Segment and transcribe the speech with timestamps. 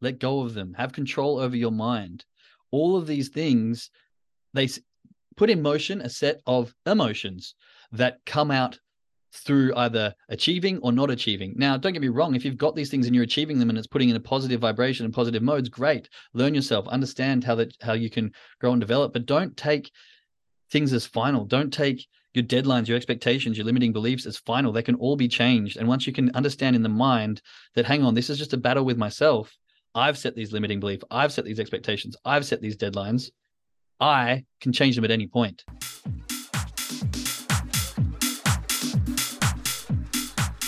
[0.00, 2.24] let go of them, have control over your mind.
[2.70, 3.90] All of these things,
[4.54, 4.68] they
[5.36, 7.54] put in motion a set of emotions
[7.92, 8.78] that come out
[9.32, 11.54] through either achieving or not achieving.
[11.56, 13.78] Now, don't get me wrong, if you've got these things and you're achieving them and
[13.78, 16.08] it's putting in a positive vibration and positive modes, great.
[16.34, 19.90] Learn yourself, understand how that how you can grow and develop, but don't take
[20.70, 21.44] things as final.
[21.44, 24.72] Don't take your deadlines, your expectations, your limiting beliefs as final.
[24.72, 25.76] They can all be changed.
[25.76, 27.42] And once you can understand in the mind
[27.74, 29.56] that hang on, this is just a battle with myself.
[29.94, 33.30] I've set these limiting beliefs, I've set these expectations, I've set these deadlines.
[33.98, 35.64] I can change them at any point.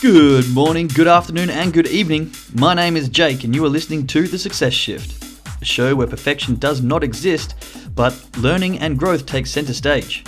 [0.00, 2.32] Good morning, good afternoon, and good evening.
[2.52, 6.08] My name is Jake, and you are listening to The Success Shift, a show where
[6.08, 7.54] perfection does not exist,
[7.94, 10.24] but learning and growth take center stage.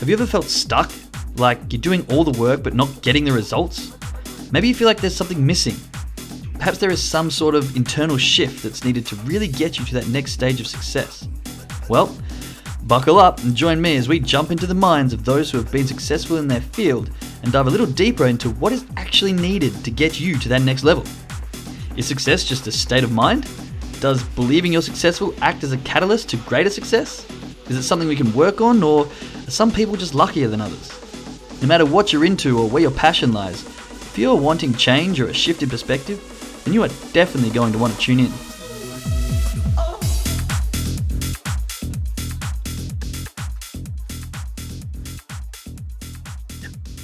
[0.00, 0.90] Have you ever felt stuck?
[1.36, 3.92] Like you're doing all the work but not getting the results?
[4.50, 5.76] Maybe you feel like there's something missing.
[6.58, 9.94] Perhaps there is some sort of internal shift that's needed to really get you to
[9.94, 11.28] that next stage of success.
[11.88, 12.14] Well,
[12.82, 15.70] buckle up and join me as we jump into the minds of those who have
[15.70, 17.10] been successful in their field
[17.42, 20.62] and dive a little deeper into what is actually needed to get you to that
[20.62, 21.04] next level.
[21.96, 23.48] Is success just a state of mind?
[24.00, 27.24] Does believing you're successful act as a catalyst to greater success?
[27.68, 30.92] Is it something we can work on, or are some people just luckier than others?
[31.60, 35.28] No matter what you're into or where your passion lies, if you're wanting change or
[35.28, 36.20] a shift in perspective,
[36.68, 38.30] then you are definitely going to want to tune in.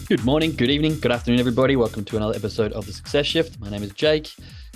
[0.06, 1.76] Good morning, good evening, good afternoon, everybody.
[1.76, 3.58] Welcome to another episode of The Success Shift.
[3.58, 4.30] My name is Jake.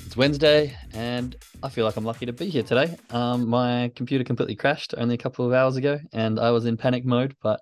[0.06, 2.97] It's Wednesday, and I feel like I'm lucky to be here today.
[3.11, 6.78] Um, my computer completely crashed only a couple of hours ago, and I was in
[6.78, 7.61] panic mode, but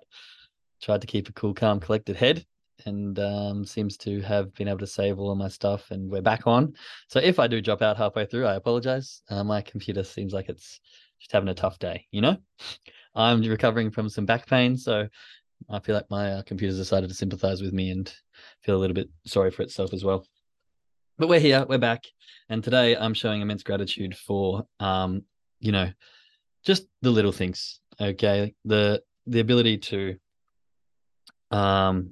[0.81, 2.45] tried to keep a cool, calm, collected head,
[2.87, 6.21] and um, seems to have been able to save all of my stuff, and we're
[6.21, 6.73] back on.
[7.07, 9.21] So if I do drop out halfway through, I apologize.
[9.29, 10.79] Uh, my computer seems like it's
[11.19, 12.37] just having a tough day, you know?
[13.13, 15.07] I'm recovering from some back pain, so
[15.69, 18.13] I feel like my uh, computer's decided to sympathize with me and
[18.61, 20.25] feel a little bit sorry for itself as well.
[21.17, 22.03] But we're here, we're back,
[22.49, 25.23] and today I'm showing immense gratitude for, um,
[25.59, 25.89] you know,
[26.63, 27.79] just the little things.
[27.99, 30.17] Okay, the the ability to,
[31.49, 32.11] um,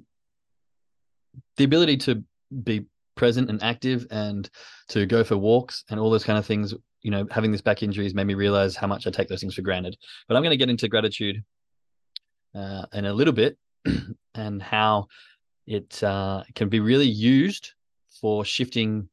[1.56, 2.22] the ability to
[2.62, 4.48] be present and active and
[4.88, 6.74] to go for walks and all those kind of things.
[7.02, 9.40] You know, having this back injury has made me realize how much I take those
[9.40, 9.96] things for granted.
[10.28, 11.42] But I'm going to get into gratitude
[12.54, 13.56] uh, in a little bit
[14.34, 15.06] and how
[15.66, 17.72] it uh, can be really used
[18.20, 19.08] for shifting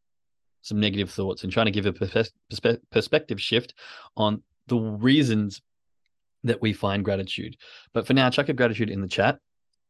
[0.61, 3.73] some negative thoughts and trying to give a perspe- perspective shift
[4.15, 5.61] on the reasons
[6.43, 7.57] that we find gratitude.
[7.93, 9.39] But for now, chuck a gratitude in the chat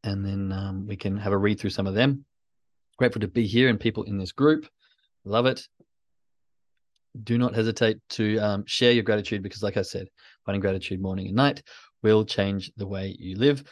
[0.04, 2.26] and then um, we can have a read through some of them.
[2.98, 4.68] Grateful to be here and people in this group.
[5.26, 5.68] Love it.
[7.24, 10.08] Do not hesitate to um, share your gratitude because, like I said,
[10.46, 11.64] finding gratitude morning and night
[12.02, 13.64] will change the way you live.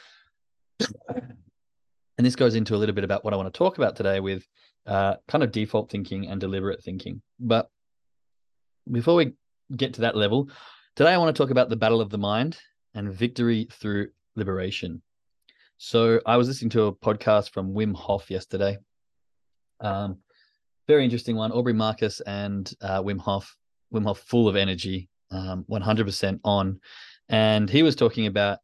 [2.17, 4.19] And this goes into a little bit about what I want to talk about today
[4.19, 4.45] with
[4.85, 7.21] uh, kind of default thinking and deliberate thinking.
[7.39, 7.69] But
[8.91, 9.33] before we
[9.75, 10.49] get to that level,
[10.95, 12.59] today I want to talk about the battle of the mind
[12.93, 15.01] and victory through liberation.
[15.83, 18.77] So I was listening to a podcast from Wim Hof yesterday.
[19.79, 20.19] Um,
[20.87, 21.51] very interesting one.
[21.51, 23.57] Aubrey Marcus and uh, Wim Hof.
[23.91, 26.79] Wim Hof, full of energy, um, 100% on.
[27.29, 28.59] And he was talking about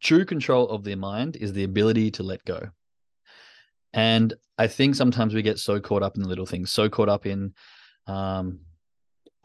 [0.00, 2.68] true control of the mind is the ability to let go.
[3.92, 7.08] And I think sometimes we get so caught up in the little things, so caught
[7.08, 7.54] up in
[8.06, 8.60] um,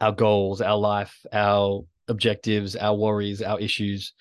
[0.00, 4.12] our goals, our life, our objectives, our worries, our issues.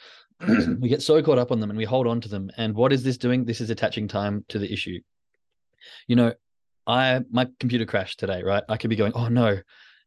[0.42, 0.80] Mm-hmm.
[0.82, 2.50] we get so caught up on them and we hold on to them.
[2.58, 3.46] And what is this doing?
[3.46, 5.00] This is attaching time to the issue.
[6.08, 6.34] You know,
[6.88, 8.64] I my computer crashed today, right?
[8.70, 9.60] I could be going, oh no,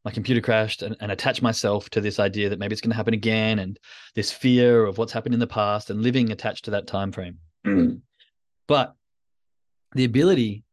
[0.04, 2.97] my computer crashed and, and attach myself to this idea that maybe it's going to
[2.97, 3.78] happen again and
[4.15, 7.38] this fear of what's happened in the past and living attached to that time frame
[7.66, 7.97] mm-hmm.
[8.66, 8.94] but
[9.94, 10.65] the ability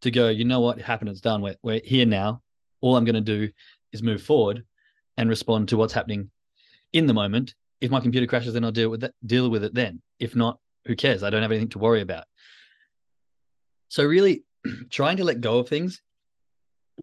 [0.00, 2.40] to go you know what happened it's done we're, we're here now
[2.80, 3.50] all i'm going to do
[3.92, 4.64] is move forward
[5.16, 6.30] and respond to what's happening
[6.92, 9.74] in the moment if my computer crashes then i'll deal with that deal with it
[9.74, 12.24] then if not who cares i don't have anything to worry about
[13.88, 14.44] so really
[14.90, 16.00] trying to let go of things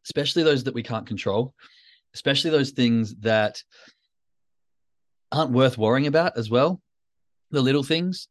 [0.06, 1.54] especially those that we can't control,
[2.14, 3.62] especially those things that
[5.32, 6.82] aren't worth worrying about as well,
[7.52, 8.28] the little things,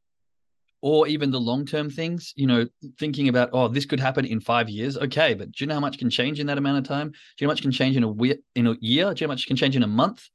[0.83, 2.67] or even the long term things, you know,
[2.99, 4.97] thinking about, oh, this could happen in five years.
[4.97, 7.11] Okay, but do you know how much can change in that amount of time?
[7.11, 9.13] Do you know how much can change in a, we- in a year?
[9.13, 10.27] Do you know how much can change in a month?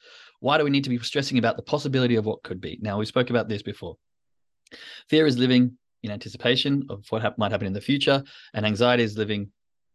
[0.46, 2.78] Why do we need to be stressing about the possibility of what could be?
[2.80, 3.98] Now, we spoke about this before.
[5.10, 9.02] Fear is living in anticipation of what ha- might happen in the future, and anxiety
[9.02, 9.52] is living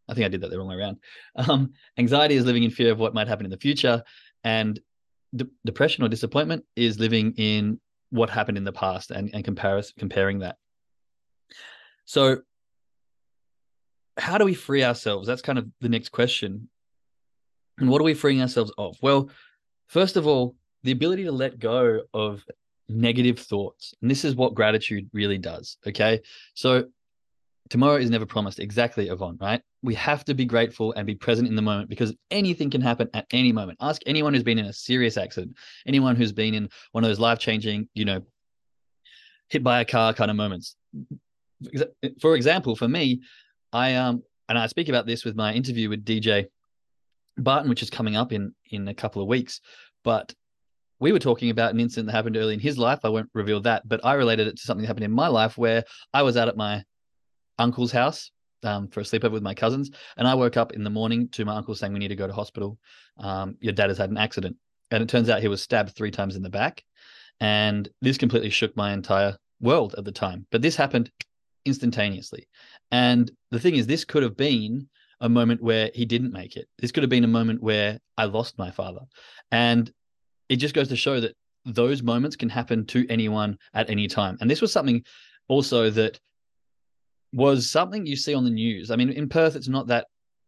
[0.08, 0.96] I think I did that the wrong way around.
[1.36, 4.02] Um, anxiety is living in fear of what might happen in the future,
[4.42, 4.80] and
[5.36, 7.80] de- depression or disappointment is living in
[8.10, 10.56] what happened in the past and and comparis- comparing that.
[12.06, 12.38] So,
[14.16, 15.28] how do we free ourselves?
[15.28, 16.68] That's kind of the next question.
[17.78, 18.96] And what are we freeing ourselves of?
[19.00, 19.30] Well,
[19.90, 20.54] first of all,
[20.84, 22.44] the ability to let go of
[22.88, 23.92] negative thoughts.
[24.00, 25.76] And this is what gratitude really does.
[25.86, 26.20] Okay.
[26.54, 26.86] So
[27.68, 28.60] tomorrow is never promised.
[28.60, 29.60] Exactly, Yvonne, right?
[29.82, 33.10] We have to be grateful and be present in the moment because anything can happen
[33.14, 33.78] at any moment.
[33.80, 35.56] Ask anyone who's been in a serious accident,
[35.86, 38.22] anyone who's been in one of those life changing, you know,
[39.48, 40.76] hit by a car kind of moments.
[42.20, 43.22] For example, for me,
[43.72, 46.46] I um and I speak about this with my interview with DJ
[47.42, 49.60] Barton, which is coming up in in a couple of weeks.
[50.04, 50.34] But
[51.00, 53.00] we were talking about an incident that happened early in his life.
[53.04, 55.56] I won't reveal that, but I related it to something that happened in my life
[55.56, 56.84] where I was out at my
[57.58, 58.30] uncle's house
[58.62, 61.44] um, for a sleepover with my cousins, and I woke up in the morning to
[61.44, 62.78] my uncle saying we need to go to hospital.
[63.18, 64.56] Um, your dad has had an accident,
[64.90, 66.84] and it turns out he was stabbed three times in the back,
[67.40, 70.46] and this completely shook my entire world at the time.
[70.50, 71.10] But this happened
[71.64, 72.46] instantaneously,
[72.90, 74.88] and the thing is, this could have been
[75.20, 76.66] a moment where he didn't make it.
[76.78, 79.00] This could have been a moment where I lost my father.
[79.50, 79.90] And
[80.48, 84.38] it just goes to show that those moments can happen to anyone at any time.
[84.40, 85.04] And this was something
[85.48, 86.18] also that
[87.32, 88.90] was something you see on the news.
[88.90, 90.06] I mean, in Perth, it's not that,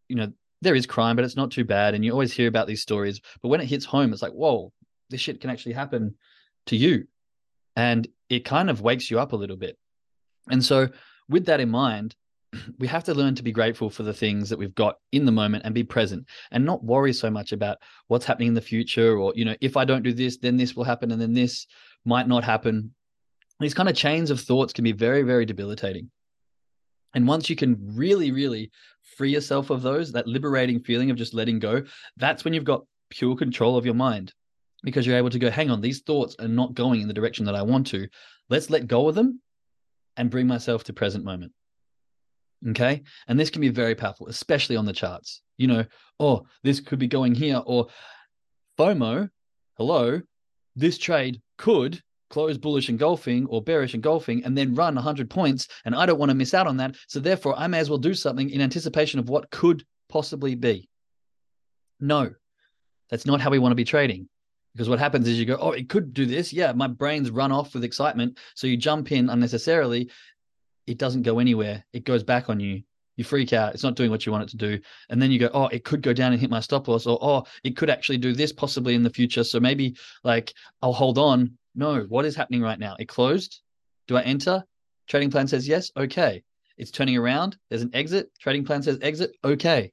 [0.09, 0.31] you know,
[0.61, 1.93] there is crime, but it's not too bad.
[1.93, 3.21] And you always hear about these stories.
[3.41, 4.71] But when it hits home, it's like, whoa,
[5.09, 6.15] this shit can actually happen
[6.67, 7.05] to you.
[7.75, 9.77] And it kind of wakes you up a little bit.
[10.49, 10.89] And so,
[11.29, 12.15] with that in mind,
[12.79, 15.31] we have to learn to be grateful for the things that we've got in the
[15.31, 17.77] moment and be present and not worry so much about
[18.07, 20.75] what's happening in the future or you know if i don't do this then this
[20.75, 21.67] will happen and then this
[22.05, 22.93] might not happen.
[23.59, 26.09] These kind of chains of thoughts can be very very debilitating.
[27.13, 28.71] And once you can really really
[29.17, 31.83] free yourself of those that liberating feeling of just letting go
[32.17, 34.33] that's when you've got pure control of your mind
[34.81, 37.45] because you're able to go hang on these thoughts are not going in the direction
[37.45, 38.07] that i want to.
[38.49, 39.41] Let's let go of them
[40.17, 41.53] and bring myself to present moment
[42.69, 43.03] Okay.
[43.27, 45.41] And this can be very powerful, especially on the charts.
[45.57, 45.85] You know,
[46.19, 47.87] oh, this could be going here, or
[48.77, 49.29] FOMO,
[49.77, 50.21] hello,
[50.75, 55.67] this trade could close bullish engulfing or bearish engulfing and then run 100 points.
[55.85, 56.95] And I don't want to miss out on that.
[57.07, 60.89] So therefore, I may as well do something in anticipation of what could possibly be.
[61.99, 62.33] No,
[63.09, 64.27] that's not how we want to be trading.
[64.73, 66.51] Because what happens is you go, oh, it could do this.
[66.51, 68.39] Yeah, my brain's run off with excitement.
[68.55, 70.09] So you jump in unnecessarily
[70.87, 71.83] it doesn't go anywhere.
[71.93, 72.83] It goes back on you.
[73.15, 73.73] You freak out.
[73.73, 74.79] It's not doing what you want it to do.
[75.09, 77.19] And then you go, oh, it could go down and hit my stop loss, or
[77.21, 79.43] oh, it could actually do this possibly in the future.
[79.43, 81.57] So maybe like I'll hold on.
[81.75, 82.95] No, what is happening right now?
[82.99, 83.61] It closed.
[84.07, 84.63] Do I enter?
[85.07, 85.91] Trading plan says yes.
[85.95, 86.43] Okay.
[86.77, 87.57] It's turning around.
[87.69, 88.31] There's an exit.
[88.39, 89.35] Trading plan says exit.
[89.43, 89.91] Okay.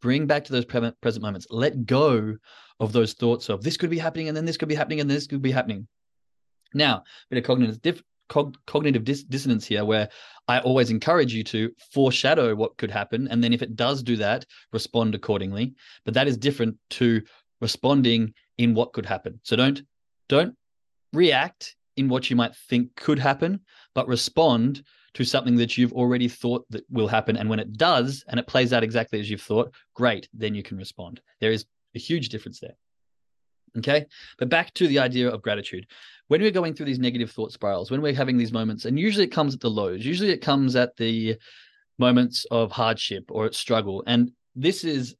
[0.00, 1.46] Bring back to those present moments.
[1.50, 2.36] Let go
[2.80, 5.10] of those thoughts of this could be happening and then this could be happening and
[5.10, 5.86] this could be happening.
[6.74, 10.08] Now, a bit of cognitive diff- cog- cognitive dis- dissonance here where
[10.48, 13.28] I always encourage you to foreshadow what could happen.
[13.28, 15.74] And then if it does do that, respond accordingly.
[16.04, 17.22] But that is different to
[17.60, 19.40] responding in what could happen.
[19.42, 19.82] So don't,
[20.28, 20.54] don't
[21.12, 23.60] react in what you might think could happen,
[23.94, 24.82] but respond
[25.14, 27.36] to something that you've already thought that will happen.
[27.36, 30.62] And when it does, and it plays out exactly as you've thought, great, then you
[30.62, 31.20] can respond.
[31.40, 32.74] There is a huge difference there.
[33.78, 34.06] Okay.
[34.38, 35.86] But back to the idea of gratitude.
[36.28, 39.24] When we're going through these negative thought spirals, when we're having these moments, and usually
[39.24, 41.36] it comes at the lows, usually it comes at the
[41.98, 44.02] moments of hardship or struggle.
[44.06, 45.16] And this is,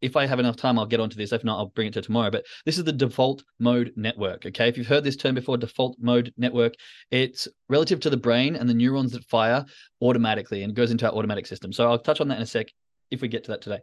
[0.00, 1.32] if I have enough time, I'll get onto this.
[1.32, 2.30] If not, I'll bring it to tomorrow.
[2.30, 4.46] But this is the default mode network.
[4.46, 4.68] Okay.
[4.68, 6.74] If you've heard this term before, default mode network,
[7.10, 9.64] it's relative to the brain and the neurons that fire
[10.00, 11.72] automatically and goes into our automatic system.
[11.72, 12.68] So I'll touch on that in a sec
[13.10, 13.80] if we get to that today.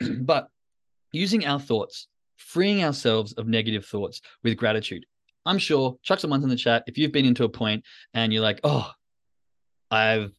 [0.20, 0.48] but
[1.12, 2.06] using our thoughts
[2.38, 5.04] freeing ourselves of negative thoughts with gratitude.
[5.44, 6.84] I'm sure, chuck some ones in the chat.
[6.86, 8.90] If you've been into a point and you're like, oh,
[9.90, 10.32] I've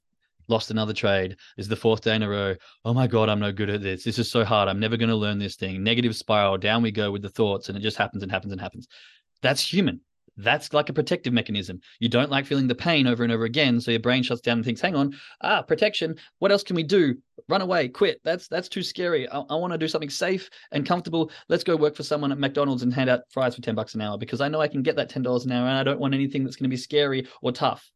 [0.48, 1.32] lost another trade.
[1.56, 2.56] This is the fourth day in a row.
[2.84, 4.04] Oh my God, I'm no good at this.
[4.04, 4.68] This is so hard.
[4.68, 5.84] I'm never going to learn this thing.
[5.84, 6.58] Negative spiral.
[6.58, 8.88] Down we go with the thoughts, and it just happens and happens and happens.
[9.42, 10.02] That's human.
[10.42, 11.82] That's like a protective mechanism.
[12.00, 14.58] You don't like feeling the pain over and over again, so your brain shuts down
[14.58, 16.16] and thinks, "Hang on, ah, protection.
[16.38, 17.18] What else can we do?
[17.50, 18.22] Run away, quit.
[18.24, 19.28] That's that's too scary.
[19.28, 21.30] I, I want to do something safe and comfortable.
[21.50, 24.02] Let's go work for someone at McDonald's and hand out fries for ten bucks an
[24.02, 26.00] hour because I know I can get that ten dollars an hour, and I don't
[26.00, 27.92] want anything that's going to be scary or tough."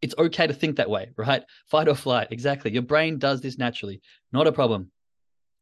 [0.00, 1.42] It's okay to think that way, right?
[1.66, 2.28] Fight or flight.
[2.30, 2.72] Exactly.
[2.72, 4.00] Your brain does this naturally.
[4.32, 4.90] Not a problem.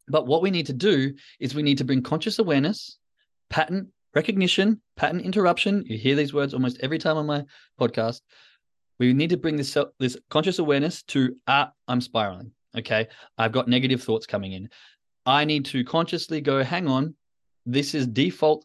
[0.06, 2.98] But what we need to do is we need to bring conscious awareness,
[3.48, 5.84] pattern recognition, pattern interruption.
[5.86, 7.44] You hear these words almost every time on my
[7.80, 8.20] podcast.
[8.98, 12.52] We need to bring this this conscious awareness to ah, I'm spiraling.
[12.76, 13.08] Okay.
[13.38, 14.68] I've got negative thoughts coming in.
[15.26, 17.14] I need to consciously go, hang on,
[17.66, 18.64] this is default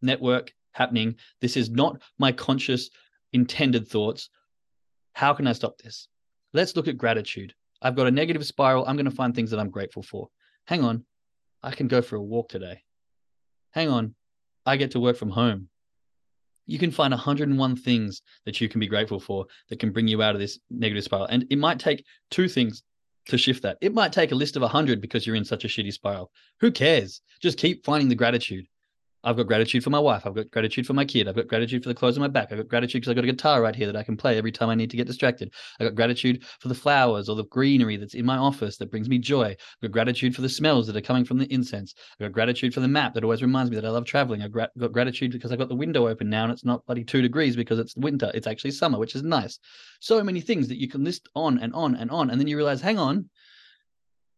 [0.00, 1.16] network happening.
[1.40, 2.90] This is not my conscious
[3.32, 4.30] intended thoughts.
[5.12, 6.08] How can I stop this?
[6.54, 7.54] Let's look at gratitude.
[7.82, 8.86] I've got a negative spiral.
[8.86, 10.28] I'm going to find things that I'm grateful for.
[10.66, 11.04] Hang on.
[11.62, 12.82] I can go for a walk today.
[13.72, 14.14] Hang on.
[14.66, 15.68] I get to work from home.
[16.66, 20.22] You can find 101 things that you can be grateful for that can bring you
[20.22, 21.26] out of this negative spiral.
[21.26, 22.82] And it might take two things
[23.28, 23.78] to shift that.
[23.80, 26.30] It might take a list of 100 because you're in such a shitty spiral.
[26.60, 27.20] Who cares?
[27.40, 28.66] Just keep finding the gratitude.
[29.24, 30.26] I've got gratitude for my wife.
[30.26, 31.28] I've got gratitude for my kid.
[31.28, 32.50] I've got gratitude for the clothes on my back.
[32.50, 34.50] I've got gratitude because I've got a guitar right here that I can play every
[34.50, 35.52] time I need to get distracted.
[35.78, 39.08] I've got gratitude for the flowers or the greenery that's in my office that brings
[39.08, 39.50] me joy.
[39.50, 41.94] I've got gratitude for the smells that are coming from the incense.
[42.14, 44.42] I've got gratitude for the map that always reminds me that I love traveling.
[44.42, 47.22] I've got gratitude because I've got the window open now and it's not bloody two
[47.22, 48.30] degrees because it's winter.
[48.34, 49.58] It's actually summer, which is nice.
[50.00, 52.30] So many things that you can list on and on and on.
[52.30, 53.30] And then you realize, hang on,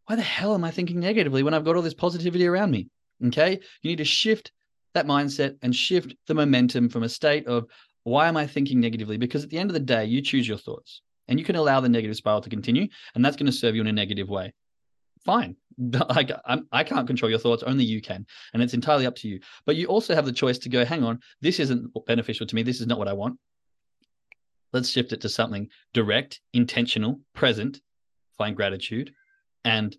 [0.05, 2.87] why the hell am I thinking negatively when I've got all this positivity around me?
[3.27, 3.59] Okay.
[3.81, 4.51] You need to shift
[4.95, 7.65] that mindset and shift the momentum from a state of
[8.03, 9.17] why am I thinking negatively?
[9.17, 11.79] Because at the end of the day, you choose your thoughts and you can allow
[11.79, 14.53] the negative spiral to continue, and that's going to serve you in a negative way.
[15.25, 15.55] Fine.
[16.09, 18.25] I, I can't control your thoughts, only you can.
[18.53, 19.39] And it's entirely up to you.
[19.65, 22.61] But you also have the choice to go, hang on, this isn't beneficial to me.
[22.61, 23.39] This is not what I want.
[24.71, 27.81] Let's shift it to something direct, intentional, present,
[28.37, 29.11] find gratitude,
[29.63, 29.95] and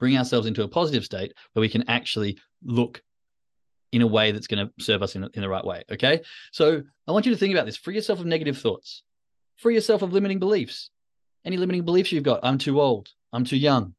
[0.00, 3.02] bring ourselves into a positive state where we can actually look
[3.92, 5.82] in a way that's going to serve us in, in the right way.
[5.90, 6.20] Okay.
[6.52, 7.76] So I want you to think about this.
[7.76, 9.02] Free yourself of negative thoughts,
[9.56, 10.90] free yourself of limiting beliefs.
[11.44, 13.94] Any limiting beliefs you've got I'm too old, I'm too young,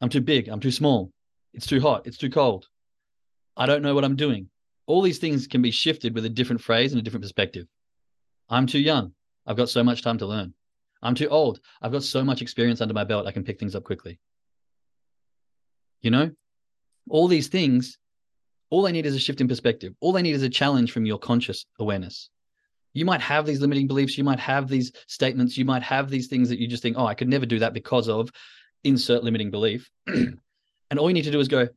[0.00, 1.12] I'm too big, I'm too small,
[1.54, 2.66] it's too hot, it's too cold,
[3.56, 4.50] I don't know what I'm doing.
[4.86, 7.66] All these things can be shifted with a different phrase and a different perspective.
[8.50, 9.14] I'm too young,
[9.46, 10.52] I've got so much time to learn.
[11.00, 13.74] I'm too old, I've got so much experience under my belt, I can pick things
[13.74, 14.18] up quickly.
[16.02, 16.32] You know,
[17.08, 17.98] all these things
[18.74, 19.94] all they need is a shift in perspective.
[20.00, 22.28] All they need is a challenge from your conscious awareness.
[22.92, 24.18] You might have these limiting beliefs.
[24.18, 25.56] You might have these statements.
[25.56, 27.72] You might have these things that you just think, oh, I could never do that
[27.72, 28.32] because of
[28.82, 29.88] insert limiting belief.
[30.08, 31.68] and all you need to do is go,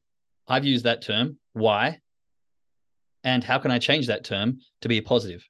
[0.47, 1.37] I've used that term.
[1.53, 1.99] Why?
[3.23, 5.47] And how can I change that term to be a positive?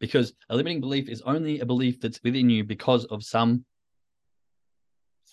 [0.00, 3.66] Because a limiting belief is only a belief that's within you because of some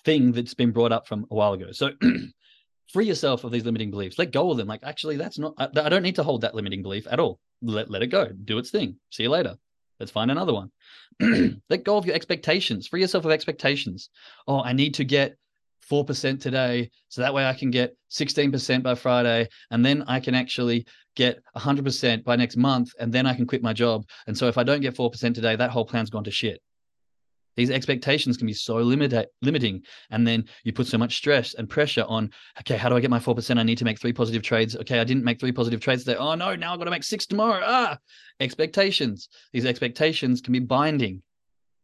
[0.03, 1.71] thing that's been brought up from a while ago.
[1.71, 1.91] So
[2.91, 4.17] free yourself of these limiting beliefs.
[4.17, 4.67] Let go of them.
[4.67, 7.39] Like actually that's not I, I, don't need to hold that limiting belief at all.
[7.61, 8.27] Let, let it go.
[8.27, 8.97] Do its thing.
[9.09, 9.55] See you later.
[9.99, 10.71] Let's find another one.
[11.69, 12.87] Let go of your expectations.
[12.87, 14.09] Free yourself of expectations.
[14.47, 15.37] Oh i need to get
[15.89, 20.33] 4% today so that way i can get 16% by friday and then i can
[20.33, 20.85] actually
[21.15, 24.05] get 100% by next month and then i can quit my job.
[24.27, 26.61] And so if i don't get 4% today that whole plan's gone to shit
[27.55, 29.83] these expectations can be so limit- limiting.
[30.09, 33.09] And then you put so much stress and pressure on, okay, how do I get
[33.09, 33.57] my 4%?
[33.57, 34.75] I need to make three positive trades.
[34.75, 36.17] Okay, I didn't make three positive trades today.
[36.17, 37.61] Oh no, now I've got to make six tomorrow.
[37.63, 37.97] Ah,
[38.39, 39.29] expectations.
[39.51, 41.21] These expectations can be binding.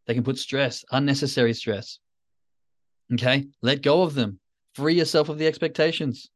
[0.08, 2.00] They can put stress, unnecessary stress.
[3.14, 4.40] Okay, let go of them.
[4.76, 6.30] Free yourself of the expectations.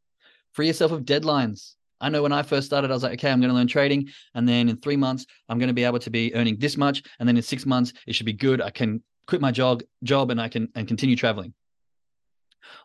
[0.51, 1.75] Free yourself of deadlines.
[2.01, 4.09] I know when I first started, I was like, okay, I'm going to learn trading.
[4.35, 7.01] And then in three months, I'm going to be able to be earning this much.
[7.17, 8.61] And then in six months, it should be good.
[8.61, 11.53] I can quit my job job and I can and continue traveling.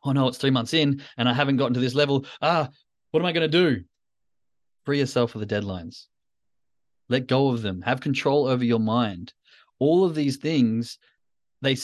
[0.05, 2.27] Oh no, it's three months in and I haven't gotten to this level.
[2.43, 2.69] Ah,
[3.11, 3.85] what am I going to do?
[4.85, 6.07] Free yourself of the deadlines.
[7.09, 7.83] Let go of them.
[7.83, 9.33] Have control over your mind.
[9.79, 10.99] All of these things,
[11.63, 11.77] they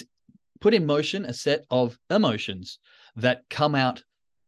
[0.61, 2.79] put in motion a set of emotions
[3.17, 4.03] that come out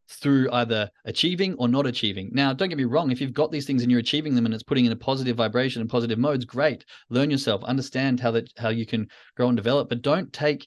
[0.09, 2.31] through either achieving or not achieving.
[2.33, 4.55] Now, don't get me wrong, if you've got these things and you're achieving them and
[4.55, 6.85] it's putting in a positive vibration and positive modes, great.
[7.11, 10.67] Learn yourself, understand how that how you can grow and develop, but don't take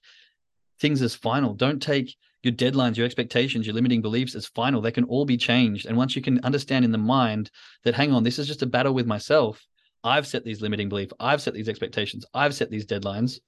[0.79, 1.53] things as final.
[1.53, 4.81] Don't take your deadlines, your expectations, your limiting beliefs as final.
[4.81, 5.86] They can all be changed.
[5.86, 7.51] And once you can understand in the mind
[7.84, 9.65] that hang on, this is just a battle with myself.
[10.03, 13.39] I've set these limiting beliefs, I've set these expectations, I've set these deadlines.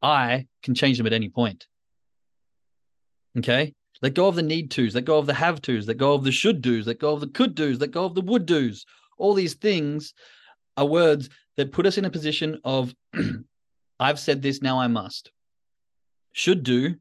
[0.00, 1.66] I can change them at any point.
[3.38, 3.74] Okay.
[4.02, 6.24] Let go of the need tos, let go of the have tos, let go of
[6.24, 8.84] the should do's, let go of the could do's, let go of the would do's.
[9.16, 10.12] All these things
[10.76, 12.92] are words that put us in a position of,
[14.00, 15.30] I've said this, now I must.
[16.32, 16.96] Should do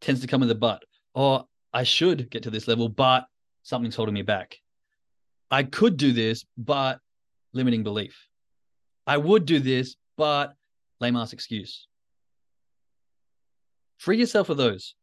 [0.00, 0.82] tends to come with a but,
[1.14, 1.44] or
[1.74, 3.26] I should get to this level, but
[3.62, 4.56] something's holding me back.
[5.50, 7.00] I could do this, but
[7.52, 8.16] limiting belief.
[9.06, 10.54] I would do this, but
[11.00, 11.86] lame ass excuse.
[13.98, 14.94] Free yourself of those.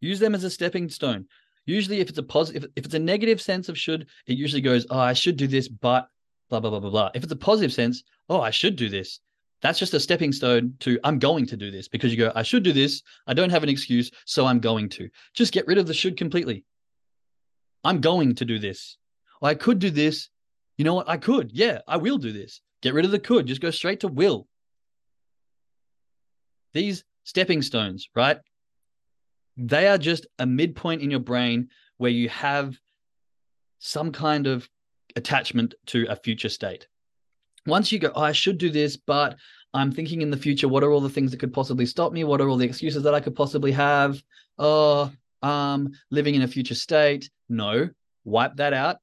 [0.00, 1.26] Use them as a stepping stone.
[1.66, 4.86] Usually, if it's a positive, if, it's a negative sense of should, it usually goes,
[4.90, 6.08] "Oh, I should do this, but
[6.48, 9.20] blah blah blah blah blah." If it's a positive sense, "Oh, I should do this,
[9.60, 12.42] That's just a stepping stone to I'm going to do this because you go, I
[12.42, 13.02] should do this.
[13.26, 15.08] I don't have an excuse, so I'm going to.
[15.34, 16.64] Just get rid of the should completely.
[17.84, 18.96] I'm going to do this.
[19.42, 20.28] Oh, I could do this.
[20.76, 21.08] You know what?
[21.08, 21.50] I could.
[21.52, 22.60] Yeah, I will do this.
[22.82, 23.46] Get rid of the could.
[23.46, 24.46] Just go straight to will.
[26.72, 28.38] These stepping stones, right?
[29.58, 32.78] They are just a midpoint in your brain where you have
[33.80, 34.68] some kind of
[35.16, 36.86] attachment to a future state.
[37.66, 39.36] Once you go, oh, I should do this, but
[39.74, 42.24] I'm thinking in the future, what are all the things that could possibly stop me?
[42.24, 44.22] What are all the excuses that I could possibly have?
[44.58, 45.10] Oh,
[45.42, 47.28] um, living in a future state.
[47.48, 47.90] No,
[48.24, 48.98] wipe that out.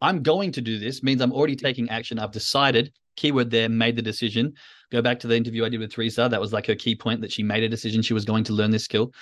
[0.00, 2.18] I'm going to do this means I'm already taking action.
[2.18, 4.54] I've decided, keyword there, made the decision.
[4.90, 6.28] Go back to the interview I did with Teresa.
[6.30, 8.52] That was like her key point that she made a decision she was going to
[8.52, 9.12] learn this skill.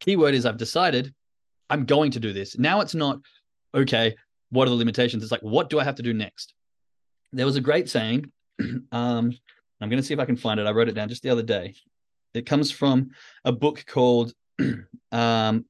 [0.00, 1.14] Keyword is I've decided
[1.70, 2.58] I'm going to do this.
[2.58, 3.20] Now it's not,
[3.74, 4.14] okay,
[4.50, 5.22] what are the limitations?
[5.22, 6.54] It's like, what do I have to do next?
[7.32, 8.30] There was a great saying.
[8.60, 9.32] um,
[9.80, 10.66] I'm going to see if I can find it.
[10.66, 11.74] I wrote it down just the other day.
[12.34, 13.10] It comes from
[13.44, 14.32] a book called
[15.12, 15.64] um,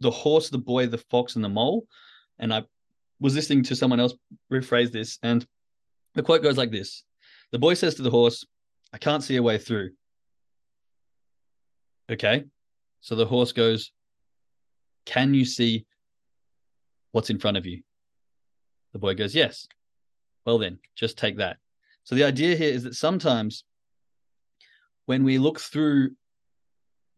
[0.00, 1.86] The Horse, the Boy, the Fox, and the Mole.
[2.38, 2.64] And I
[3.20, 4.14] was listening to someone else
[4.52, 5.46] rephrase this, and
[6.14, 7.04] the quote goes like this
[7.52, 8.44] The boy says to the horse,
[8.92, 9.90] I can't see a way through.
[12.10, 12.44] Okay.
[13.00, 13.92] So the horse goes,
[15.04, 15.86] Can you see
[17.12, 17.82] what's in front of you?
[18.92, 19.66] The boy goes, Yes.
[20.44, 21.56] Well, then, just take that.
[22.04, 23.64] So the idea here is that sometimes
[25.06, 26.10] when we look through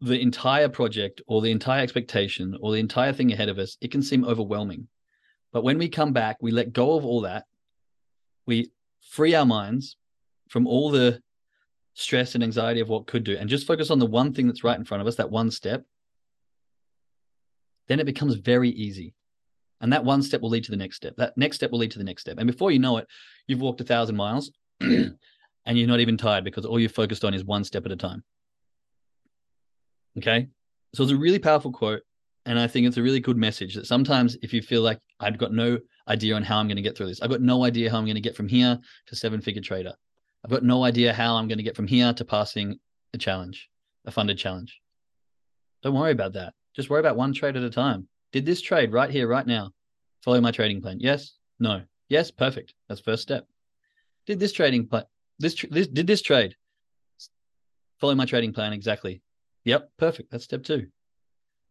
[0.01, 3.91] the entire project or the entire expectation or the entire thing ahead of us, it
[3.91, 4.87] can seem overwhelming.
[5.51, 7.45] But when we come back, we let go of all that.
[8.45, 8.71] We
[9.09, 9.97] free our minds
[10.49, 11.21] from all the
[11.99, 14.63] stress and anxiety of what could do and just focus on the one thing that's
[14.63, 15.83] right in front of us, that one step.
[17.89, 19.15] Then it becomes very easy.
[19.81, 21.15] And that one step will lead to the next step.
[21.17, 22.37] That next step will lead to the next step.
[22.37, 23.07] And before you know it,
[23.47, 25.17] you've walked a thousand miles and
[25.65, 28.23] you're not even tired because all you're focused on is one step at a time.
[30.17, 30.47] Okay.
[30.95, 32.01] So it's a really powerful quote.
[32.45, 35.37] And I think it's a really good message that sometimes if you feel like I've
[35.37, 37.91] got no idea on how I'm going to get through this, I've got no idea
[37.91, 39.93] how I'm going to get from here to seven figure trader.
[40.43, 42.79] I've got no idea how I'm going to get from here to passing
[43.13, 43.69] a challenge,
[44.05, 44.79] a funded challenge.
[45.83, 46.53] Don't worry about that.
[46.75, 48.07] Just worry about one trade at a time.
[48.31, 49.71] Did this trade right here, right now,
[50.21, 50.99] follow my trading plan?
[50.99, 52.73] Yes, no, yes, perfect.
[52.87, 53.47] That's first step.
[54.25, 55.03] Did this trading plan,
[55.39, 56.55] this, this did this trade
[57.99, 59.21] follow my trading plan exactly?
[59.65, 60.31] Yep, perfect.
[60.31, 60.87] That's step two.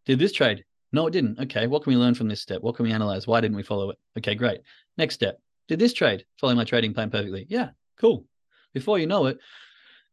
[0.05, 0.65] Did this trade?
[0.93, 1.39] No, it didn't.
[1.39, 2.63] Okay, what can we learn from this step?
[2.63, 3.27] What can we analyze?
[3.27, 3.99] Why didn't we follow it?
[4.19, 4.61] Okay, great.
[4.97, 5.39] Next step.
[5.69, 7.47] Did this trade follow my trading plan perfectly?
[7.49, 8.25] Yeah, cool.
[8.79, 9.41] Before you know it,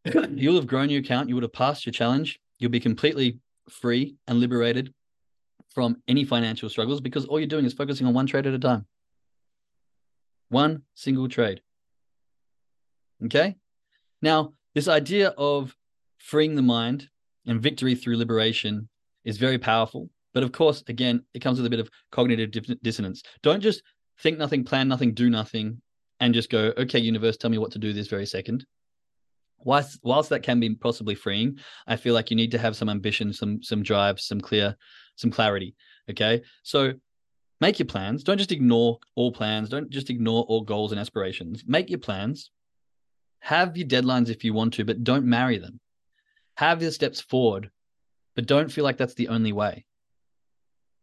[0.32, 1.30] you'll have grown your account.
[1.30, 2.39] You would have passed your challenge.
[2.58, 3.38] You'll be completely
[3.69, 4.91] free and liberated
[5.69, 8.58] from any financial struggles because all you're doing is focusing on one trade at a
[8.58, 8.88] time.
[10.49, 11.62] One single trade.
[13.25, 13.56] Okay.
[14.23, 15.75] Now, this idea of
[16.17, 17.08] freeing the mind
[17.45, 18.89] and victory through liberation
[19.25, 20.10] is very powerful.
[20.34, 22.51] But of course, again, it comes with a bit of cognitive
[22.82, 23.21] dissonance.
[23.43, 23.84] Don't just
[24.21, 25.84] think nothing, plan nothing, do nothing,
[26.19, 28.65] and just go, okay, universe, tell me what to do this very second.
[29.60, 32.89] Whilst, whilst that can be possibly freeing, I feel like you need to have some
[32.89, 34.75] ambition, some some drive, some clear,
[35.15, 35.75] some clarity.
[36.10, 36.93] Okay, so
[37.62, 38.23] make your plans.
[38.23, 39.69] Don't just ignore all plans.
[39.69, 41.63] Don't just ignore all goals and aspirations.
[41.65, 42.51] Make your plans.
[43.39, 45.80] Have your deadlines if you want to, but don't marry them.
[46.58, 47.69] Have your steps forward,
[48.36, 49.86] but don't feel like that's the only way.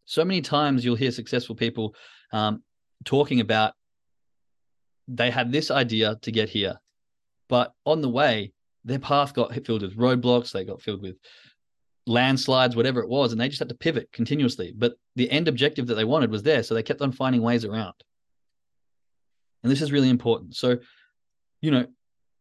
[0.05, 1.95] So many times you'll hear successful people
[2.33, 2.63] um,
[3.05, 3.75] talking about
[5.17, 6.77] they had this idea to get here,
[7.49, 8.53] but on the way,
[8.85, 11.17] their path got filled with roadblocks, they got filled with
[12.07, 14.73] landslides, whatever it was, and they just had to pivot continuously.
[14.77, 17.65] But the end objective that they wanted was there, so they kept on finding ways
[17.65, 17.95] around.
[19.63, 20.57] And this is really important.
[20.57, 20.79] So,
[21.61, 21.87] you know,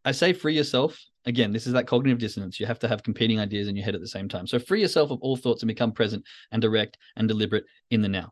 [0.04, 2.60] I say free yourself again, this is that cognitive dissonance.
[2.60, 4.48] You have to have competing ideas in your head at the same time.
[4.48, 8.10] So free yourself of all thoughts and become present and direct and deliberate in the
[8.10, 8.32] now,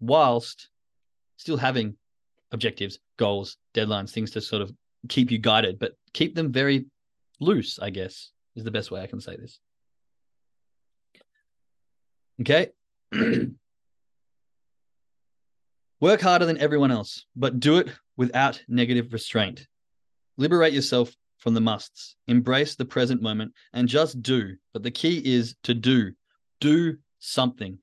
[0.00, 0.68] whilst
[1.36, 1.96] still having
[2.52, 4.72] objectives, goals, deadlines, things to sort of
[5.08, 6.86] keep you guided, but keep them very
[7.40, 9.60] loose, I guess, is the best way I can say this.
[12.40, 12.68] Okay.
[16.00, 19.66] Work harder than everyone else, but do it without negative restraint.
[20.38, 22.16] Liberate yourself from the musts.
[22.28, 24.56] Embrace the present moment and just do.
[24.72, 26.12] But the key is to do.
[26.60, 27.78] Do something.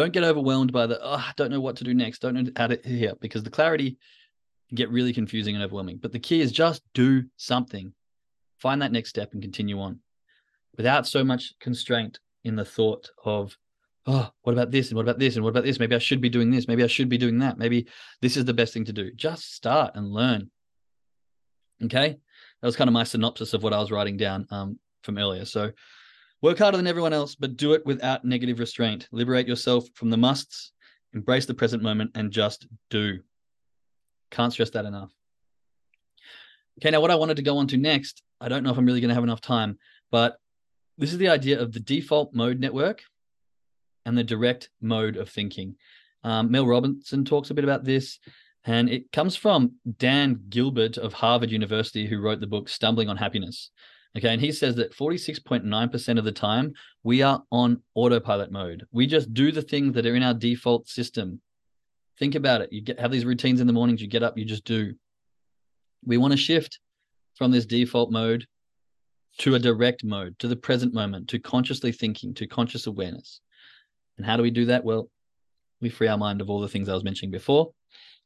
[0.00, 2.20] Don't get overwhelmed by the, oh, I don't know what to do next.
[2.20, 3.98] Don't know how to here because the clarity
[4.74, 5.98] get really confusing and overwhelming.
[5.98, 7.92] But the key is just do something.
[8.56, 10.00] Find that next step and continue on
[10.78, 13.58] without so much constraint in the thought of,
[14.06, 14.88] oh, what about this?
[14.88, 15.36] And what about this?
[15.36, 15.78] And what about this?
[15.78, 16.66] Maybe I should be doing this.
[16.66, 17.58] Maybe I should be doing that.
[17.58, 17.86] Maybe
[18.22, 19.12] this is the best thing to do.
[19.12, 20.50] Just start and learn.
[21.84, 22.16] Okay.
[22.62, 25.44] that was kind of my synopsis of what I was writing down um, from earlier.
[25.44, 25.72] So
[26.42, 29.08] work harder than everyone else, but do it without negative restraint.
[29.12, 30.72] Liberate yourself from the musts,
[31.14, 33.20] embrace the present moment, and just do.
[34.30, 35.12] Can't stress that enough.
[36.78, 38.86] Okay, now what I wanted to go on to next, I don't know if I'm
[38.86, 39.78] really going to have enough time,
[40.10, 40.36] but
[40.96, 43.02] this is the idea of the default mode network
[44.06, 45.76] and the direct mode of thinking.
[46.24, 48.18] Um, Mel Robinson talks a bit about this,
[48.64, 53.16] and it comes from Dan Gilbert of Harvard University, who wrote the book Stumbling on
[53.16, 53.70] Happiness.
[54.16, 56.72] Okay, and he says that 46.9% of the time
[57.04, 58.84] we are on autopilot mode.
[58.90, 61.40] We just do the things that are in our default system.
[62.18, 62.72] Think about it.
[62.72, 64.94] You get have these routines in the mornings, you get up, you just do.
[66.04, 66.80] We want to shift
[67.36, 68.46] from this default mode
[69.38, 73.40] to a direct mode, to the present moment, to consciously thinking, to conscious awareness.
[74.16, 74.84] And how do we do that?
[74.84, 75.08] Well,
[75.80, 77.70] we free our mind of all the things I was mentioning before.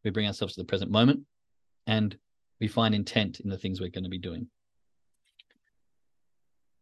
[0.02, 1.20] We bring ourselves to the present moment
[1.86, 2.16] and
[2.60, 4.48] we find intent in the things we're going to be doing.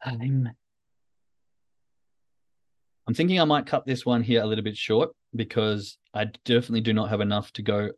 [0.05, 0.51] I'm,
[3.07, 6.81] I'm thinking I might cut this one here a little bit short because I definitely
[6.81, 7.91] do not have enough to go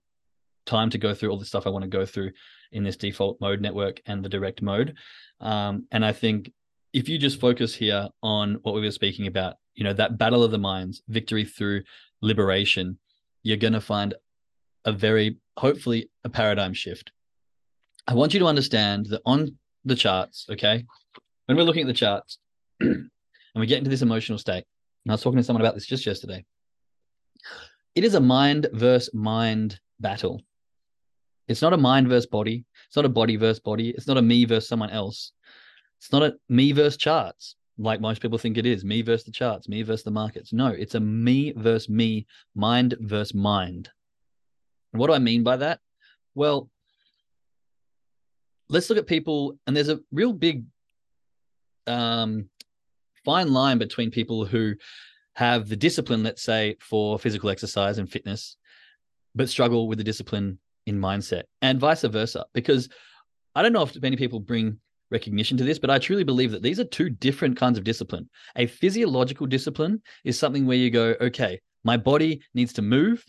[0.67, 2.31] time to go through all the stuff I want to go through
[2.73, 4.97] in this default mode network and the direct mode.
[5.41, 6.51] Um, and I think
[6.93, 10.43] if you just focus here on what we were speaking about, you know, that battle
[10.43, 11.83] of the minds, victory through
[12.23, 12.99] liberation,
[13.43, 14.15] you're going to find
[14.85, 17.13] a very, hopefully, a paradigm shift.
[18.07, 20.85] I want you to understand that on the charts, okay,
[21.47, 22.39] when we're looking at the charts
[22.81, 23.11] and
[23.55, 24.65] we get into this emotional state,
[25.05, 26.45] and I was talking to someone about this just yesterday,
[27.95, 30.43] it is a mind versus mind battle.
[31.47, 32.65] It's not a mind versus body.
[32.87, 33.91] It's not a body versus body.
[33.91, 35.33] It's not a me versus someone else.
[35.99, 39.33] It's not a me versus charts like most people think it is me versus the
[39.33, 40.53] charts, me versus the markets.
[40.53, 43.91] No, it's a me versus me, mind versus mind.
[44.93, 45.81] And what do I mean by that?
[46.35, 46.69] Well,
[48.69, 50.65] let's look at people, and there's a real big
[51.87, 52.49] um,
[53.25, 54.75] fine line between people who
[55.35, 58.57] have the discipline, let's say, for physical exercise and fitness,
[59.35, 62.45] but struggle with the discipline in mindset, and vice versa.
[62.53, 62.89] Because
[63.55, 64.79] I don't know if many people bring
[65.11, 68.29] recognition to this, but I truly believe that these are two different kinds of discipline.
[68.57, 73.25] A physiological discipline is something where you go, okay, my body needs to move.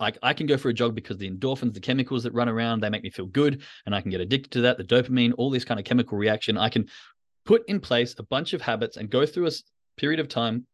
[0.00, 2.80] Like I can go for a jog because the endorphins, the chemicals that run around,
[2.80, 4.76] they make me feel good and I can get addicted to that.
[4.76, 6.58] The dopamine, all this kind of chemical reaction.
[6.58, 6.88] I can
[7.44, 9.52] put in place a bunch of habits and go through a
[9.96, 10.66] period of time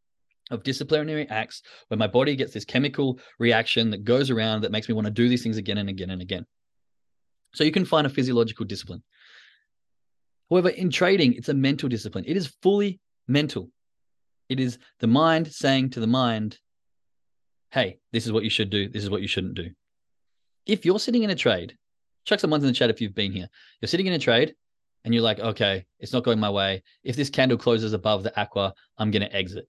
[0.51, 4.89] of disciplinary acts where my body gets this chemical reaction that goes around that makes
[4.89, 6.45] me want to do these things again and again and again.
[7.55, 9.03] So you can find a physiological discipline.
[10.51, 12.25] However, in trading, it's a mental discipline.
[12.27, 13.71] It is fully mental.
[14.49, 16.59] It is the mind saying to the mind,
[17.71, 18.89] hey, this is what you should do.
[18.89, 19.71] This is what you shouldn't do.
[20.67, 21.77] If you're sitting in a trade,
[22.25, 23.49] chuck some ones in the chat if you've been here.
[23.81, 24.55] You're sitting in a trade
[25.05, 26.83] and you're like, okay, it's not going my way.
[27.03, 29.69] If this candle closes above the aqua, I'm going to exit.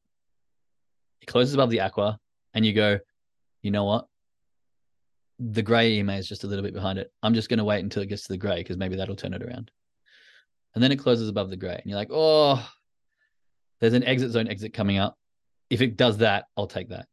[1.21, 2.19] It closes above the aqua
[2.53, 2.99] and you go,
[3.61, 4.07] you know what?
[5.39, 7.11] The gray EMA is just a little bit behind it.
[7.23, 9.33] I'm just going to wait until it gets to the gray because maybe that'll turn
[9.33, 9.71] it around
[10.73, 12.65] and then it closes above the gray, and you're like, oh,
[13.79, 15.17] there's an exit zone exit coming up.
[15.69, 17.07] If it does that, I'll take that.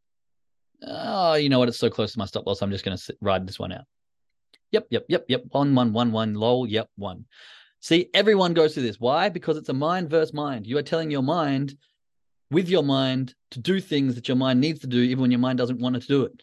[0.86, 1.68] Oh, you know what?
[1.68, 2.62] It's so close to my stop loss.
[2.62, 3.84] I'm just going to ride this one out.
[4.70, 5.42] Yep, yep, yep, yep.
[5.50, 6.34] One, one, one, one.
[6.34, 6.66] Lol.
[6.66, 7.24] Yep, one.
[7.80, 8.98] See, everyone goes through this.
[9.00, 9.28] Why?
[9.28, 10.66] Because it's a mind versus mind.
[10.66, 11.76] You are telling your mind,
[12.50, 15.40] with your mind, to do things that your mind needs to do, even when your
[15.40, 16.42] mind doesn't want it to do it.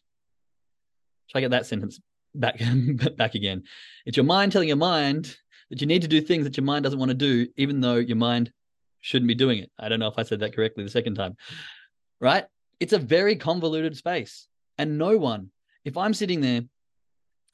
[1.30, 2.00] Try get that sentence
[2.34, 2.62] back
[3.17, 3.63] back again.
[4.06, 5.36] It's your mind telling your mind
[5.69, 7.95] that you need to do things that your mind doesn't want to do, even though
[7.95, 8.52] your mind
[9.02, 9.71] shouldn't be doing it.
[9.78, 11.36] I don't know if I said that correctly the second time,
[12.21, 12.45] right?
[12.80, 14.48] It's a very convoluted space.
[14.78, 15.52] And no one,
[15.84, 16.62] if I'm sitting there,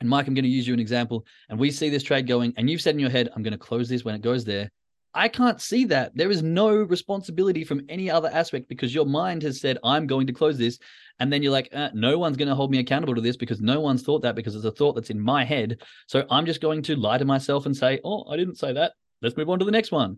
[0.02, 2.54] and Mike, I'm going to use you an example, and we see this trade going,
[2.58, 4.70] and you've said in your head, I'm going to close this when it goes there.
[5.14, 6.16] I can't see that.
[6.16, 10.26] There is no responsibility from any other aspect because your mind has said, I'm going
[10.28, 10.80] to close this.
[11.20, 13.62] And then you're like, uh, no one's going to hold me accountable to this because
[13.62, 15.82] no one's thought that because it's a thought that's in my head.
[16.08, 18.94] So I'm just going to lie to myself and say, oh, I didn't say that.
[19.22, 20.18] Let's move on to the next one.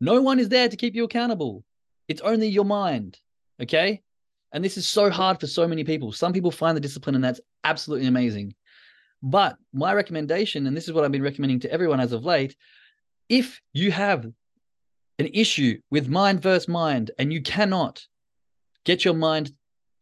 [0.00, 1.64] No one is there to keep you accountable.
[2.08, 3.18] It's only your mind.
[3.62, 4.02] Okay.
[4.52, 6.12] And this is so hard for so many people.
[6.12, 8.54] Some people find the discipline, and that's absolutely amazing.
[9.22, 12.56] But my recommendation, and this is what I've been recommending to everyone as of late,
[13.28, 14.24] if you have
[15.18, 18.04] an issue with mind versus mind and you cannot
[18.84, 19.52] get your mind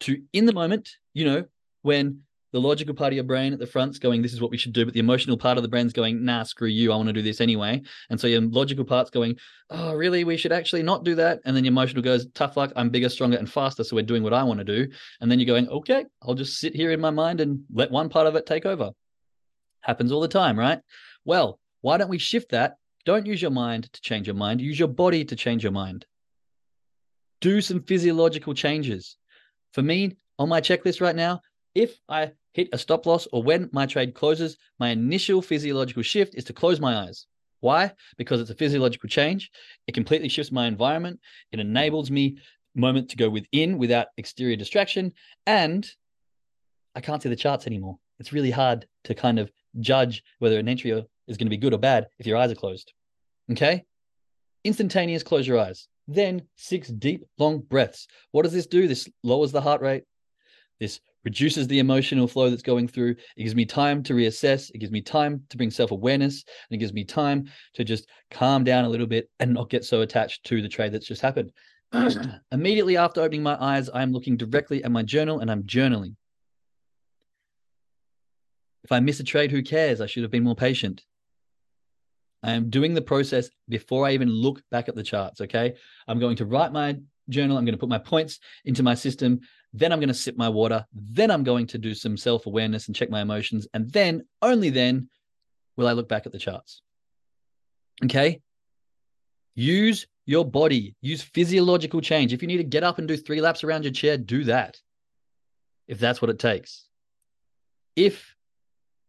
[0.01, 1.45] to in the moment, you know,
[1.83, 4.57] when the logical part of your brain at the front's going, this is what we
[4.57, 7.09] should do, but the emotional part of the brain's going, nah, screw you, I want
[7.09, 7.81] to do this anyway.
[8.09, 9.37] And so your logical part's going,
[9.71, 11.41] oh, really, we should actually not do that.
[11.45, 14.25] And then your emotional goes, tough luck, I'm bigger, stronger, and faster, so we're doing
[14.25, 14.89] what I want to do.
[15.21, 18.09] And then you're going, okay, I'll just sit here in my mind and let one
[18.09, 18.91] part of it take over.
[19.83, 20.81] Happens all the time, right?
[21.25, 24.61] Well, why don't we shift that Don't use your mind to change your mind.
[24.61, 26.05] Use your body to change your mind.
[27.41, 29.17] Do some physiological changes.
[29.73, 31.41] For me, on my checklist right now,
[31.75, 36.35] if I hit a stop loss or when my trade closes, my initial physiological shift
[36.35, 37.27] is to close my eyes.
[37.61, 37.93] Why?
[38.17, 39.51] Because it's a physiological change.
[39.87, 41.21] It completely shifts my environment.
[41.53, 42.39] It enables me
[42.75, 45.13] moment to go within without exterior distraction.
[45.47, 45.91] And
[46.95, 47.99] I can't see the charts anymore.
[48.19, 51.75] It's really hard to kind of judge whether an entry is going to be good
[51.75, 52.93] or bad if your eyes are closed.
[53.51, 53.85] Okay?
[54.65, 55.89] Instantaneous close your eyes.
[56.09, 58.09] Then six deep, long breaths.
[58.33, 58.89] What does this do?
[58.89, 60.05] This lowers the heart rate.
[60.81, 63.15] This reduces the emotional flow that's going through.
[63.37, 64.71] It gives me time to reassess.
[64.75, 66.43] It gives me time to bring self awareness.
[66.69, 69.85] And it gives me time to just calm down a little bit and not get
[69.85, 71.53] so attached to the trade that's just happened.
[72.53, 76.17] Immediately after opening my eyes, I am looking directly at my journal and I'm journaling.
[78.85, 80.01] If I miss a trade, who cares?
[80.01, 81.05] I should have been more patient.
[82.43, 85.41] I am doing the process before I even look back at the charts.
[85.43, 85.75] Okay.
[86.09, 86.97] I'm going to write my
[87.29, 87.59] journal.
[87.59, 89.41] I'm going to put my points into my system.
[89.73, 90.87] Then I'm going to sip my water.
[90.93, 93.69] Then I'm going to do some self awareness and check my emotions.
[93.75, 95.11] And then, only then,
[95.77, 96.83] will I look back at the charts.
[98.05, 98.41] Okay.
[99.55, 102.33] Use your body, use physiological change.
[102.33, 104.81] If you need to get up and do three laps around your chair, do that.
[105.89, 106.87] If that's what it takes.
[107.97, 108.37] If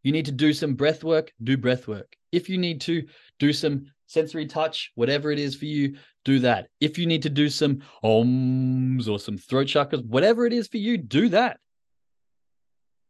[0.04, 2.16] you need to do some breath work, do breath work.
[2.32, 3.04] If you need to
[3.40, 6.68] do some sensory touch, whatever it is for you, do that.
[6.80, 10.78] If you need to do some ohms or some throat chakras, whatever it is for
[10.78, 11.58] you, do that.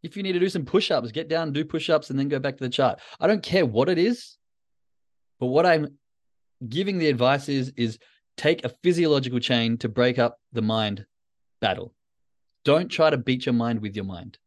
[0.04, 2.28] If you need to do some push ups, get down, do push ups, and then
[2.28, 3.00] go back to the chart.
[3.20, 4.38] I don't care what it is,
[5.40, 5.98] but what I'm
[6.68, 7.98] giving the advice is is
[8.38, 11.06] take a physiological chain to break up the mind
[11.60, 11.94] battle.
[12.64, 14.38] Don't try to beat your mind with your mind.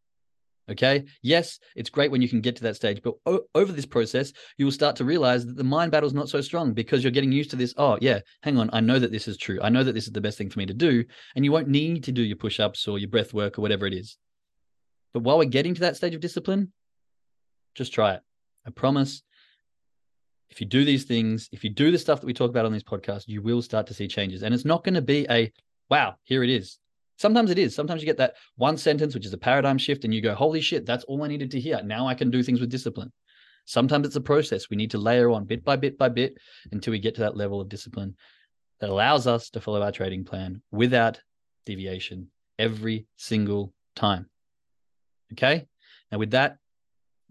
[0.71, 1.05] Okay.
[1.23, 4.33] Yes, it's great when you can get to that stage, but o- over this process,
[4.57, 7.11] you will start to realize that the mind battle is not so strong because you're
[7.11, 7.75] getting used to this.
[7.77, 8.71] Oh, yeah, hang on.
[8.73, 9.59] I know that this is true.
[9.63, 11.05] I know that this is the best thing for me to do.
[11.37, 13.87] And you won't need to do your push ups or your breath work or whatever
[13.87, 14.17] it is.
[15.13, 16.73] But while we're getting to that stage of discipline,
[17.75, 18.23] just try it.
[18.67, 19.23] I promise.
[20.49, 22.73] If you do these things, if you do the stuff that we talk about on
[22.73, 24.43] this podcast, you will start to see changes.
[24.43, 25.53] And it's not going to be a
[25.91, 26.79] wow, here it is.
[27.17, 27.75] Sometimes it is.
[27.75, 30.61] Sometimes you get that one sentence, which is a paradigm shift, and you go, holy
[30.61, 31.81] shit, that's all I needed to hear.
[31.83, 33.13] Now I can do things with discipline.
[33.67, 34.69] Sometimes it's a process.
[34.69, 36.37] We need to layer on bit by bit by bit
[36.73, 38.17] until we get to that level of discipline
[38.81, 41.21] that allows us to follow our trading plan without
[41.65, 44.29] deviation every single time.
[45.33, 45.67] Okay.
[46.13, 46.59] Now, with that,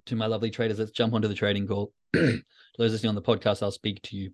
[0.07, 1.93] to my lovely traders, let's jump onto the trading call.
[2.13, 2.41] to
[2.77, 4.31] those listening on the podcast, I'll speak to you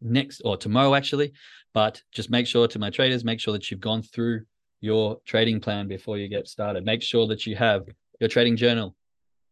[0.00, 1.32] next or tomorrow, actually.
[1.72, 4.44] But just make sure to my traders, make sure that you've gone through
[4.84, 6.84] your trading plan before you get started.
[6.84, 7.86] Make sure that you have
[8.20, 8.94] your trading journal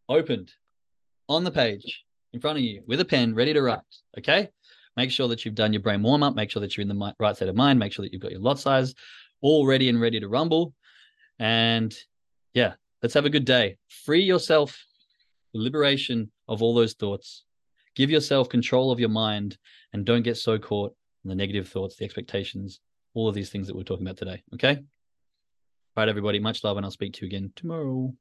[0.07, 0.51] opened
[1.27, 3.79] on the page in front of you with a pen ready to write.
[4.17, 4.49] Okay.
[4.95, 6.35] Make sure that you've done your brain warm up.
[6.35, 7.79] Make sure that you're in the right state of mind.
[7.79, 8.93] Make sure that you've got your lot size
[9.41, 10.73] all ready and ready to rumble.
[11.39, 11.93] And
[12.53, 13.77] yeah, let's have a good day.
[14.05, 14.85] Free yourself,
[15.55, 17.43] liberation of all those thoughts.
[17.95, 19.57] Give yourself control of your mind
[19.93, 22.79] and don't get so caught in the negative thoughts, the expectations,
[23.15, 24.43] all of these things that we're talking about today.
[24.53, 24.83] Okay.
[25.95, 26.39] Right, everybody.
[26.39, 28.13] Much love, and I'll speak to you again tomorrow.